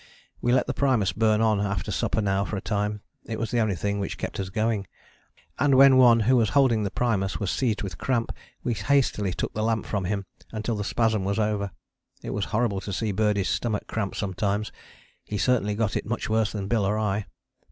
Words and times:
We 0.41 0.51
let 0.51 0.65
the 0.65 0.73
primus 0.73 1.11
burn 1.11 1.41
on 1.41 1.59
after 1.61 1.91
supper 1.91 2.23
now 2.23 2.43
for 2.43 2.57
a 2.57 2.59
time 2.61 3.01
it 3.27 3.37
was 3.37 3.51
the 3.51 3.59
only 3.59 3.75
thing 3.75 3.99
which 3.99 4.17
kept 4.17 4.39
us 4.39 4.49
going 4.49 4.87
and 5.59 5.75
when 5.75 5.95
one 5.95 6.21
who 6.21 6.35
was 6.37 6.49
holding 6.57 6.81
the 6.81 6.89
primus 6.89 7.39
was 7.39 7.51
seized 7.51 7.83
with 7.83 7.99
cramp 7.99 8.31
we 8.63 8.73
hastily 8.73 9.31
took 9.31 9.53
the 9.53 9.61
lamp 9.61 9.85
from 9.85 10.05
him 10.05 10.25
until 10.51 10.75
the 10.75 10.83
spasm 10.83 11.23
was 11.23 11.37
over. 11.37 11.69
It 12.23 12.31
was 12.31 12.45
horrible 12.45 12.81
to 12.81 12.91
see 12.91 13.11
Birdie's 13.11 13.49
stomach 13.49 13.85
cramp 13.85 14.15
sometimes: 14.15 14.71
he 15.23 15.37
certainly 15.37 15.75
got 15.75 15.95
it 15.95 16.07
much 16.07 16.31
worse 16.31 16.51
than 16.53 16.67
Bill 16.67 16.85
or 16.85 16.97
I. 16.97 17.27